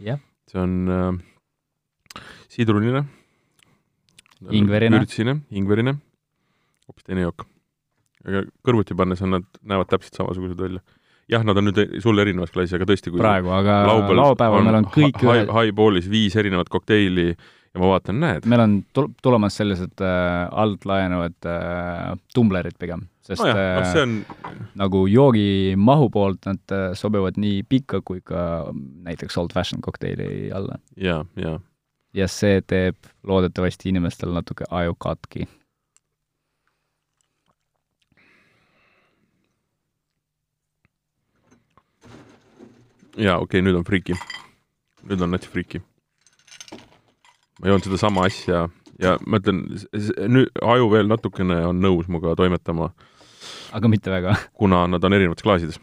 [0.00, 3.04] see on äh, sidrunine,
[4.50, 5.98] ingverine, vürtsine, ingverine,
[6.88, 7.46] hoopis teine jook.
[8.24, 10.82] aga kõrvuti pannes on nad, näevad täpselt samasugused välja
[11.30, 14.80] jah, nad on nüüd sul erinevas klassis, aga tõesti, kui praegu, aga laupäeval, laupäeval meil
[14.82, 18.48] on kõik ühe highball'is viis erinevat kokteili ja ma vaatan, näed.
[18.50, 23.92] meil on tul-, tulemas sellised äh, alt laenuvad äh, tumblerid pigem, sest no jah, no
[23.92, 24.16] see on
[24.80, 28.42] nagu joogi mahu poolt nad äh, sobivad nii pikka kui ka
[29.06, 30.80] näiteks old fashion kokteili alla.
[30.96, 31.58] ja, ja.
[32.16, 35.46] ja see teeb loodetavasti inimestel natuke aju katki
[43.20, 44.16] jaa, okei okay,, nüüd on friiki.
[45.08, 45.82] nüüd on nats friiki.
[47.60, 48.68] ma joon sedasama asja
[49.00, 49.64] ja ma ütlen,
[50.28, 52.90] nüüd aju veel natukene on nõus minuga toimetama.
[53.72, 54.36] aga mitte väga.
[54.52, 55.80] kuna nad on erinevates klaasides.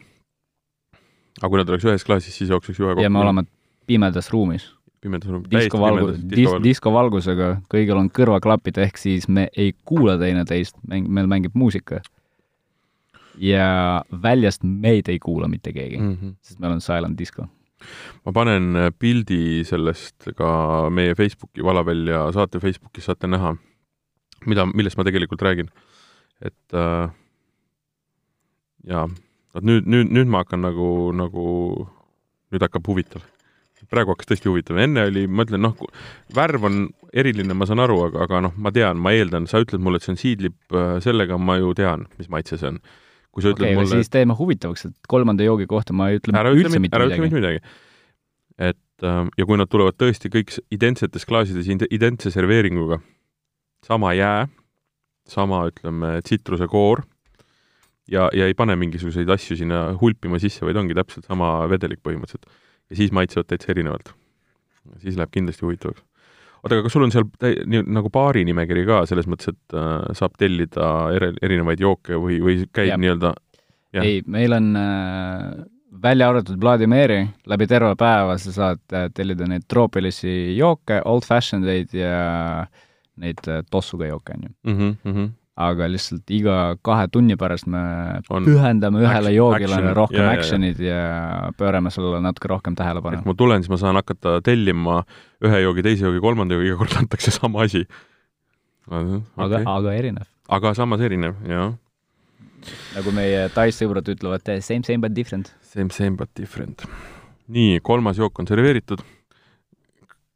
[1.40, 3.06] aga kui nad oleks ühes klaasis, siis jookseks juhe kokku.
[3.06, 3.46] ja me oleme
[3.86, 4.72] pimedas ruumis.
[5.00, 5.50] pimedas ruumis.
[5.50, 12.02] diskovalgus, dis-, diskovalgusega, kõigil on kõrvaklapid, ehk siis me ei kuula teineteist, meil mängib muusika
[13.40, 16.34] ja väljast meid ei kuula mitte keegi mm, -hmm.
[16.42, 17.46] sest meil on silent disco.
[18.24, 23.54] ma panen äh, pildi sellest ka meie Facebooki, Valavälja saate Facebookis saate näha,
[24.46, 25.70] mida, millest ma tegelikult räägin.
[26.42, 27.10] et äh,
[28.86, 29.08] jaa,
[29.54, 31.88] vot nüüd, nüüd, nüüd ma hakkan nagu, nagu,
[32.50, 33.22] nüüd hakkab huvitav
[33.88, 35.76] praegu hakkas tõesti huvitav, enne oli, ma ütlen, noh,
[36.34, 36.80] värv on
[37.16, 40.04] eriline, ma saan aru, aga, aga noh, ma tean, ma eeldan, sa ütled mulle, et
[40.04, 42.82] see on siidlip, äh, sellega ma ju tean, mis maitse see on
[43.38, 46.34] kui sa ütled okay, mulle siis teeme huvitavaks, et kolmanda joogi kohta ma ei ütle
[46.34, 47.20] ära üldse ütle, mitte ära midagi.
[47.20, 47.60] ütle mitte midagi.
[48.70, 52.98] et ähm, ja kui nad tulevad tõesti kõik identsetes klaasides, identse serveeringuga,
[53.86, 54.48] sama jää,
[55.30, 57.04] sama, ütleme, tsitrusekoor,
[58.10, 62.50] ja, ja ei pane mingisuguseid asju sinna hulpima sisse, vaid ongi täpselt sama vedelik põhimõtteliselt.
[62.90, 64.14] ja siis maitsevad täitsa erinevalt.
[64.98, 66.07] siis läheb kindlasti huvitavaks
[66.62, 70.08] oota, aga sul on seal täi-, nii, nagu baari nimekiri ka, selles mõttes, et äh,
[70.18, 73.34] saab tellida ere-, erinevaid jooke või, või käib nii-öelda?
[73.98, 75.64] Ei, meil on äh,
[76.02, 81.68] välja arvatud Vladimiri, läbi terve päeva sa saad äh, tellida neid troopilisi jooke, old fashioned
[81.72, 82.66] eid ja
[83.18, 84.54] neid äh, tossuga jooke, on ju.
[84.72, 84.96] Mm.
[85.04, 87.80] -hmm aga lihtsalt iga kahe tunni pärast me
[88.30, 93.18] on pühendame ühele joogile rohkem ja, action'id ja, ja pöörame sellele natuke rohkem tähelepanu.
[93.18, 95.00] et ma tulen, siis ma saan hakata tellima
[95.44, 97.82] ühe joogi, teise joogi, kolmanda joogi, iga kord antakse sama asi.
[98.88, 99.18] Okay.
[99.36, 100.30] aga, aga erinev.
[100.58, 101.74] aga samas erinev, jah.
[102.94, 105.52] nagu meie Tais sõbrad ütlevad, same, same but different.
[105.66, 106.86] Same, same but different.
[107.50, 109.02] nii, kolmas jook on serveeritud.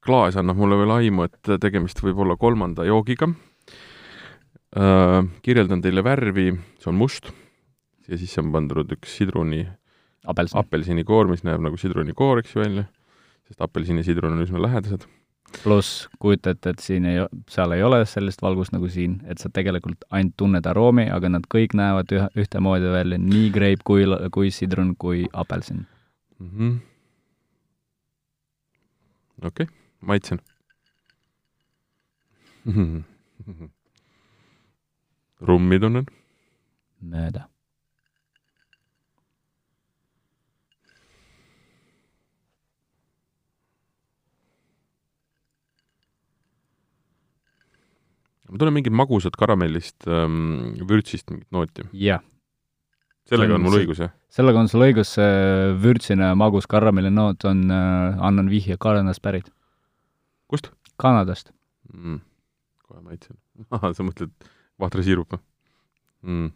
[0.03, 3.31] klaas annab mulle veel aimu, et tegemist võib olla kolmanda joogiga.
[4.73, 7.33] Kirjeldan teile värvi, see on must.
[8.09, 9.63] Ja sisse on pandud üks sidruni
[10.27, 10.59] Apelsin.
[10.59, 12.85] apelsinikoor, mis näeb nagu sidrunikoor, eks ju, välja,
[13.49, 15.07] sest apelsin ja sidrun on üsna lähedased.
[15.63, 17.19] pluss kujuta ette, et siin ei,
[17.51, 21.45] seal ei ole sellist valgust nagu siin, et sa tegelikult ainult tunned aroomi, aga nad
[21.53, 25.85] kõik näevad ühe, ühtemoodi välja, nii greip kui, kui sidrun kui apelsin.
[26.39, 26.81] Mm -hmm..
[29.47, 30.39] okei okay,, maitsen
[35.43, 36.07] rummi tunnen?
[37.03, 37.49] mööda.
[48.53, 51.87] ma tunnen mingit magusat karamellist ähm,, vürtsist mingit nooti.
[51.97, 52.21] jah.
[53.27, 54.13] sellega on, on mul õigus, jah?
[54.31, 59.51] sellega on sul õigus, see vürtsine magus karamellinoot on äh,, annan vihje, Kanadast pärit.
[60.47, 60.71] kust?
[61.01, 61.51] Kanadast
[61.91, 62.21] mm..
[62.87, 63.41] kohe maitsen.
[63.73, 64.31] ahah, sa mõtled
[64.83, 65.43] vahtrasiirup või
[66.27, 66.51] mm.?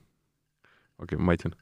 [0.99, 1.57] okei okay,, ma maitsen.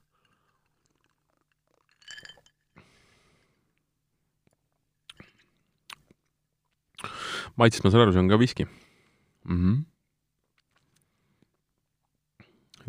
[7.60, 9.56] maitsest ma saan aru, see on ka viski mm.
[9.56, 9.76] -hmm.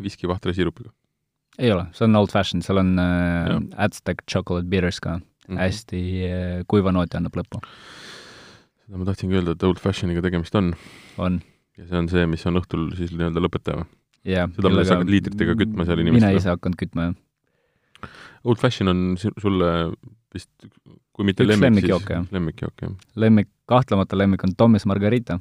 [0.02, 0.90] viski vahtrasiirupiga?
[1.58, 5.58] ei ole, see on old fashion, seal on äh, Aztec chocolate bitters ka mm, -hmm.
[5.58, 7.62] hästi äh, kuiva nooti annab lõppu.
[8.86, 10.74] seda ma tahtsingi öelda, et old fashion'iga tegemist on.
[11.18, 11.40] on.
[11.76, 13.88] Ja see on see, mis on õhtul siis nii-öelda lõpetaja või?
[14.26, 14.50] jah.
[14.56, 16.32] seda, mida sa hakkad liitritega kütma seal inimestele?
[16.32, 18.12] mina ise hakkan kütma, jah.
[18.46, 19.70] Old Fashion on sulle
[20.34, 20.50] vist,
[21.16, 22.96] kui mitte Üks lemmik, siis lemmikjook, jah.
[23.18, 25.38] lemmik, kahtlemata lemmik on Thomas Margarita,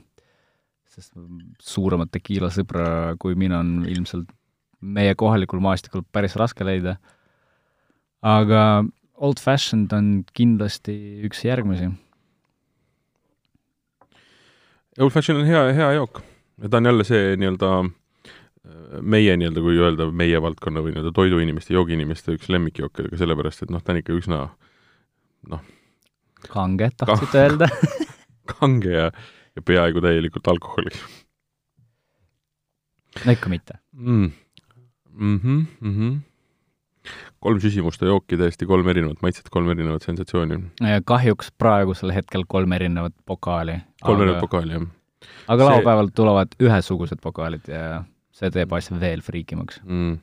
[0.95, 1.13] sest
[1.62, 2.88] suuremat tekiila sõpra
[3.21, 4.32] kui mina on ilmselt
[4.86, 6.98] meie kohalikul maastikul päris raske leida.
[8.26, 10.93] aga Old Fashioned on kindlasti
[11.28, 11.88] üks järgmisi.
[14.99, 16.21] Old Fashion on hea, hea jook.
[16.69, 21.75] ta on jälle see nii-öelda äh, meie nii-öelda, kui öelda meie valdkonna või nii-öelda toiduinimeste,
[21.75, 24.39] joogiinimeste üks lemmikjooke, aga sellepärast, et noh, ta on ikka üsna
[25.51, 25.65] noh,
[26.47, 27.69] kange, tahtsite öelda.
[28.55, 29.10] Kange ja,
[29.58, 30.99] ja peaaegu täielikult alkoholiks.
[33.25, 33.79] No ikka mitte.
[33.91, 34.31] Mm..
[35.15, 36.17] Mm -hmm, mm -hmm.
[37.44, 40.60] Kolm süsimuste jooki, täiesti kolm erinevat maitset, kolm erinevat sensatsiooni.
[41.06, 43.80] kahjuks praegusel hetkel kolm erinevat pokaali.
[44.04, 44.88] kolm erinevat pokaali, jah.
[45.48, 45.74] aga see...
[45.74, 48.04] laupäeval tulevad ühesugused pokaalid ja
[48.36, 50.18] see teeb asja veel friikimaks mm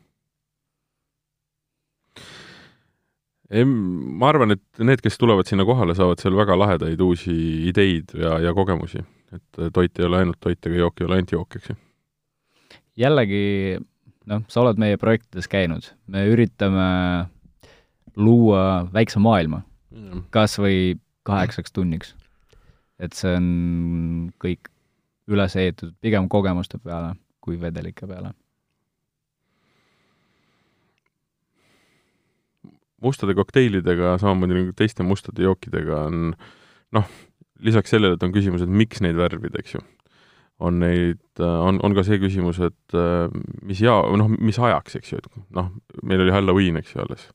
[3.52, 7.34] ei, ma arvan, et need, kes tulevad sinna kohale, saavad seal väga lahedaid uusi
[7.68, 9.04] ideid ja, ja kogemusi.
[9.32, 11.76] et toit ei ole ainult toit ega jook ei ole ainult jook, eks ju
[12.98, 13.78] jällegi
[14.30, 16.88] noh, sa oled meie projektides käinud, me üritame
[18.16, 22.14] luua väikse maailma mm., kas või kaheksaks tunniks.
[23.02, 23.46] et see on
[24.42, 24.68] kõik
[25.32, 28.34] üles ehitatud pigem kogemuste peale kui vedelike peale.
[33.02, 36.36] mustade kokteilidega, samamoodi nagu teiste mustade jookidega on
[36.94, 37.08] noh,
[37.58, 39.82] lisaks sellele, et on küsimus, et miks neid värvida, eks ju
[40.62, 43.32] on neid, on, on ka see küsimus, et äh,
[43.66, 45.72] mis ja-, noh, mis ajaks, eks ju, et noh,
[46.06, 47.26] meil oli Halloween, eks ju, alles.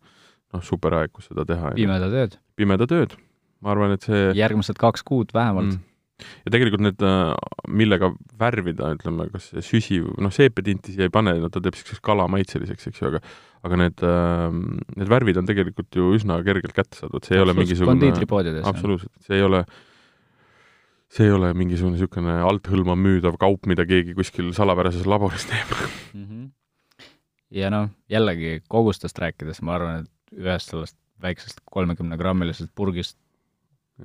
[0.56, 1.74] noh, super aeg, kus seda teha.
[1.76, 2.40] pimedad ööd.
[2.60, 3.18] pimedad ööd.
[3.66, 6.28] ma arvan, et see järgmised kaks kuud vähemalt mm..
[6.46, 7.34] ja tegelikult need, äh,
[7.68, 12.04] millega värvida, ütleme, kas see süsi, noh, seepetinti siia ei pane, no ta teeb niisuguseks
[12.06, 13.24] kalamaitseliseks, eks ju, aga
[13.68, 14.48] aga need, äh,
[15.02, 19.46] need värvid on tegelikult ju üsna kergelt kättesaadavad, see ei ole mingisugune absoluutselt, see ei
[19.46, 19.66] ole
[21.14, 26.26] see ei ole mingisugune niisugune althõlma müüdav kaup, mida keegi kuskil salapärases laboris teeb mm.
[26.26, 26.48] -hmm.
[27.62, 33.18] ja noh, jällegi kogustest rääkides ma arvan, et ühest sellest väiksest kolmekümnegrammilisest purgist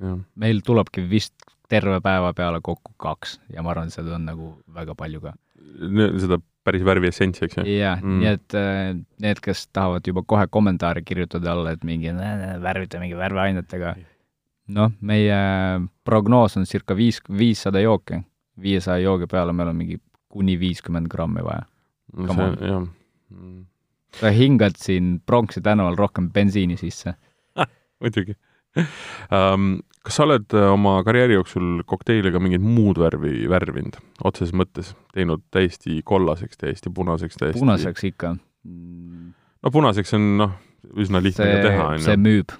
[0.01, 0.17] ja.
[0.35, 1.35] meil tulebki vist
[1.69, 5.33] terve päeva peale kokku kaks ja ma arvan, et seda on nagu väga palju ka.
[6.21, 7.65] seda päris värviessentsi, eks ju?
[7.75, 12.13] jah mm., nii et äh, need, kes tahavad juba kohe kommentaare kirjutada alla, et mingi
[12.63, 13.95] värvita mingi värveainetega,
[14.67, 15.37] noh, meie
[16.05, 18.21] prognoos on circa viis, viissada jooki.
[18.61, 19.97] viiesaja joogi peale meil on mingi
[20.29, 21.65] kuni viiskümmend grammi vaja.
[22.13, 22.83] no see, jah.
[24.19, 27.15] sa hingad siin Pronksi tänaval rohkem bensiini sisse
[28.01, 28.37] muidugi
[29.31, 29.81] um,.
[30.03, 33.95] Kas sa oled äh, oma karjääri jooksul kokteiliga mingit muud värvi värvinud,
[34.27, 38.33] otseses mõttes, teinud täiesti kollaseks, täiesti punaseks, täiesti punaseks ikka.
[39.63, 40.57] no punaseks on noh,
[40.99, 42.03] üsna lihtne see, teha, on ju.
[42.03, 42.51] see müüb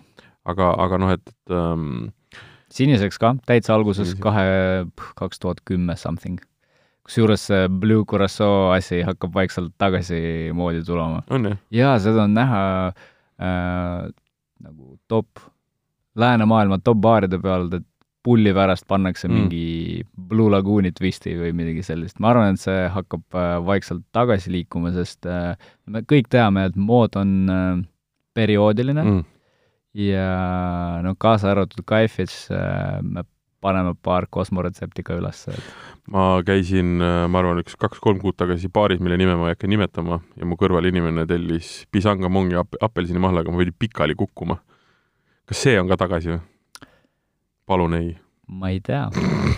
[0.49, 2.09] aga, aga noh, et, et ähm,
[2.73, 4.47] siniseks ka, täitsa alguses kahe,
[5.19, 6.41] kaks tuhat kümme something.
[7.03, 11.23] kusjuures see Blue Curacao asi hakkab vaikselt tagasimoodi tulema.
[11.29, 11.57] on jah?
[11.71, 14.05] jaa, seda on näha äh,
[14.63, 15.43] nagu top,
[16.15, 17.87] läänemaailma top-baaride peal, et
[18.23, 19.33] pulli pärast pannakse mm.
[19.35, 22.21] mingi Blue Lagooni twisti või midagi sellist.
[22.23, 26.79] ma arvan, et see hakkab äh, vaikselt tagasi liikuma, sest äh, me kõik teame, et
[26.79, 27.83] mood on äh,
[28.33, 29.29] perioodiline mm
[29.93, 33.23] ja no kaasa arvatud Kaifis äh, me
[33.63, 35.67] paneme paar kosmoretsepti ka üles, et
[36.11, 39.69] ma käisin, äh, ma arvan, üks kaks-kolm kuud tagasi baaris, mille nime ma ei hakka
[39.71, 44.59] nimetama, ja mu kõrval inimene tellis pisanga mongi ap-, apelsinimahlaga, ma pidin pikali kukkuma.
[45.47, 46.41] kas see on ka tagasi või?
[47.69, 48.09] palun ei.
[48.51, 49.05] ma ei tea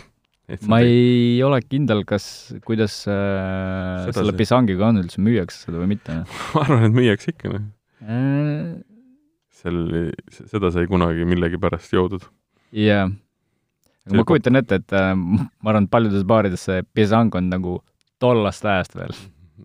[0.69, 2.28] ma ei ole kindel, kas,
[2.67, 4.41] kuidas äh, selle see...
[4.43, 6.21] pisangiga on üldse, müüakse seda või mitte
[6.54, 7.71] ma arvan, et müüakse ikka, noh
[8.06, 8.84] äh
[9.65, 9.84] seal,
[10.54, 12.25] seda sai kunagi millegipärast joodud.
[12.75, 13.08] jaa.
[14.06, 17.80] aga ma kujutan ette, et äh, ma arvan, et paljudes baarides see pisang on nagu
[18.23, 19.15] tollast ajast veel.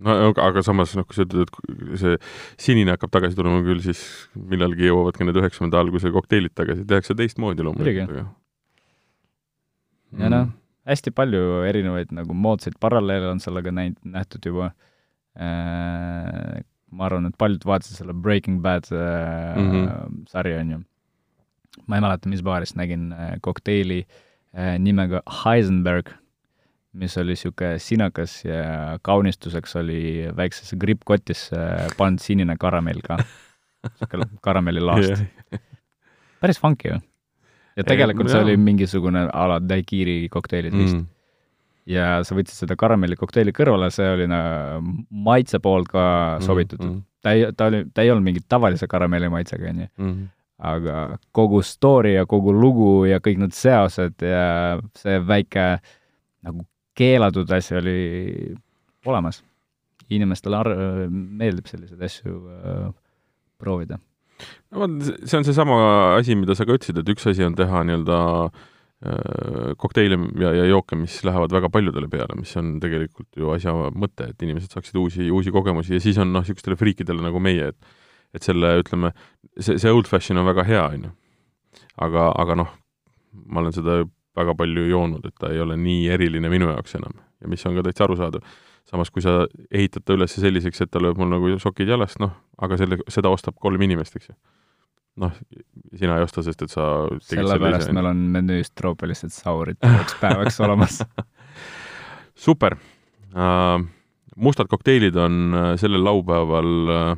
[0.01, 2.19] no aga samas, noh, kui sa ütled, et see
[2.69, 4.03] sinine hakkab tagasi tulema küll, siis
[4.35, 8.29] millalgi jõuavad ka need üheksakümnenda alguse kokteilid tagasi, tehakse teistmoodi loomulikult, aga
[10.19, 10.51] ja noh,
[10.89, 14.73] hästi palju erinevaid nagu moodsaid paralleele on sellega näinud, nähtud juba
[15.39, 16.61] äh,
[16.91, 20.25] ma arvan, et paljud vaatasid selle Breaking Bad äh, mm -hmm.
[20.29, 20.81] sarja, on ju.
[21.87, 24.07] ma ei mäleta, mis baarist nägin äh, kokteili
[24.55, 26.11] äh, nimega Heisenberg,
[26.93, 33.19] mis oli niisugune sinakas ja kaunistuseks oli väiksesse krippkotisse äh, pandud sinine karamell ka,
[33.89, 35.63] niisugune karamellilaast yeah..
[36.41, 36.99] päris funky ju.
[37.77, 41.07] ja tegelikult ja, see oli mingisugune a la daiquiri kokteilid vist mm
[41.89, 46.91] ja sa võtsid seda karamellikokteili kõrvale, see oli nagu maitse poolt ka mhm, sobitud mm.
[46.91, 47.07] -hmm.
[47.23, 49.89] ta ei, ta oli, ta ei olnud mingi tavalise karamelli maitsega, on ju.
[49.99, 50.29] Mhm.
[50.61, 55.79] aga kogu story ja kogu lugu ja kõik need seosed ja see väike
[56.45, 58.55] nagu keelatud asi oli
[59.07, 59.43] olemas.
[60.11, 60.77] inimestele ar-,
[61.09, 62.93] meeldib selliseid asju äh,
[63.59, 63.99] proovida.
[64.71, 64.91] no vot,
[65.25, 68.69] see on seesama asi, mida sa ka ütlesid, et üks asi on teha nii-öelda äh,
[69.81, 74.27] kokteile ja, ja jooke, mis lähevad väga paljudele peale, mis on tegelikult ju asja mõte,
[74.29, 77.97] et inimesed saaksid uusi, uusi kogemusi ja siis on noh, niisugustele friikidele nagu meie, et
[78.35, 79.11] et selle, ütleme,
[79.59, 81.13] see, see old fashion on väga hea, on ju.
[82.05, 82.75] aga, aga noh,
[83.51, 84.03] ma olen seda
[84.39, 87.75] väga palju joonud, et ta ei ole nii eriline minu jaoks enam ja mis on
[87.79, 88.45] ka täitsa arusaadav.
[88.91, 92.33] samas, kui sa ehitad ta üles selliseks, et ta lööb mul nagu sokid jalast, noh,
[92.59, 94.37] aga selle, seda ostab kolm inimest, eks ju
[95.21, 95.37] noh,
[95.97, 96.87] sina ei osta, sest et sa
[97.27, 101.01] sellepärast meil on menüüs troopilised saurid terveks päevaks olemas
[102.41, 102.77] super
[103.35, 103.81] uh,.
[104.37, 107.11] mustad kokteilid on uh, sellel laupäeval uh,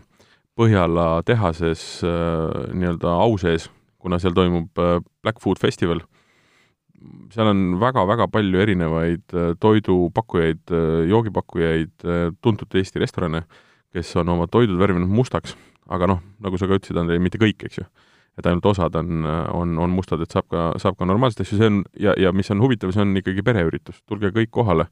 [0.52, 6.02] Põhjala tehases uh, nii-öelda au sees, kuna seal toimub Black Food Festival.
[7.32, 10.74] seal on väga-väga palju erinevaid toidupakkujaid
[11.08, 12.04] joogipakkujaid
[12.44, 13.46] tuntud Eesti restorane,
[13.96, 15.56] kes on oma toidud värvinud mustaks
[15.92, 17.86] aga noh, nagu sa ka ütlesid, Andrei, mitte kõik, eks ju.
[18.40, 21.68] et ainult osad on, on, on mustad, et saab ka, saab ka normaalseid asju, see
[21.68, 24.86] on, ja, ja mis on huvitav, see on ikkagi pereüritus, tulge kõik kohale,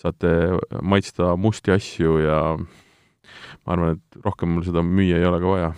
[0.00, 0.30] saate
[0.80, 2.38] maitsta musti asju ja
[3.66, 5.72] ma arvan, et rohkem mul seda müüa ei ole ka vaja.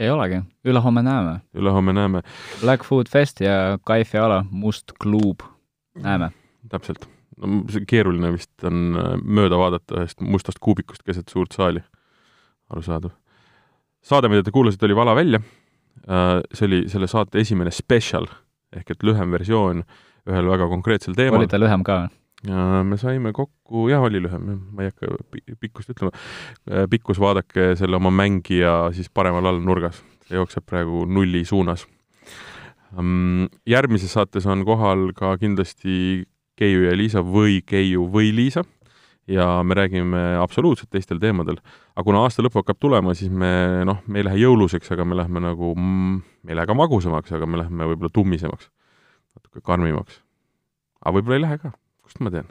[0.00, 1.38] ei olegi, ülehomme näeme.
[1.56, 2.22] ülehomme näeme.
[2.60, 5.40] Black Food Fest ja Kaifi ala Must Klub,
[5.96, 6.30] näeme.
[6.68, 7.08] täpselt.
[7.40, 8.92] no see keeruline vist on
[9.24, 11.80] mööda vaadata ühest mustast kuubikust keset suurt saali.
[12.68, 13.16] arusaadav
[14.02, 15.40] saade, mida te kuulasite, oli Vala välja.
[16.08, 18.28] Äh, see oli selle saate esimene spetsial
[18.76, 19.82] ehk et lühem versioon
[20.30, 21.42] ühel väga konkreetsel teemal.
[21.42, 22.08] oli ta lühem ka?
[22.40, 25.10] me saime kokku, jah, oli lühem, ma ei hakka
[25.60, 26.14] pikkust ütlema.
[26.70, 31.86] Äh, pikkus vaadake selle oma mängija siis paremal all nurgas, see jookseb praegu nulli suunas.
[33.70, 36.24] järgmises saates on kohal ka kindlasti
[36.58, 38.64] Keiu ja Liisa või Keiu või Liisa
[39.30, 41.60] ja me räägime absoluutselt teistel teemadel.
[41.94, 45.18] aga kuna aasta lõpp hakkab tulema, siis me noh, me ei lähe jõuluseks, aga me
[45.18, 48.70] lähme nagu mm,, me ei lähe ka magusamaks, aga me lähme võib-olla tummisemaks,
[49.38, 50.22] natuke karmimaks.
[51.04, 52.50] aga võib-olla ei lähe ka, kust ma tean?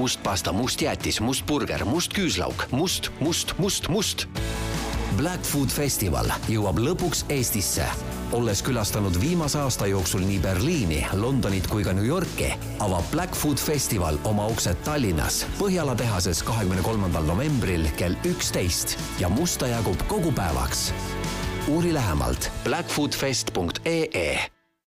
[0.00, 4.24] must pasta, must jäätis, must burger, must küüslauk, must, must, must, must
[5.16, 7.86] Black Food Festival jõuab lõpuks Eestisse.
[8.32, 13.58] olles külastanud viimase aasta jooksul nii Berliini, Londonit kui ka New Yorki, avab Black Food
[13.58, 20.32] Festival oma uksed Tallinnas Põhjala tehases kahekümne kolmandal novembril kell üksteist ja musta jagub kogu
[20.32, 20.92] päevaks.
[21.68, 24.59] uuri lähemalt blackfoodfest.ee